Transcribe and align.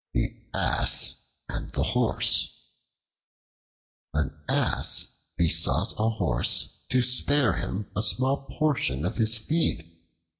The 0.15 0.35
Ass 0.55 1.15
and 1.47 1.71
the 1.73 1.83
Horse 1.83 2.57
AN 4.15 4.33
ASS 4.49 5.15
besought 5.37 5.93
a 5.95 6.09
Horse 6.09 6.85
to 6.89 7.03
spare 7.03 7.53
him 7.57 7.87
a 7.95 8.01
small 8.01 8.47
portion 8.57 9.05
of 9.05 9.17
his 9.17 9.37
feed. 9.37 9.95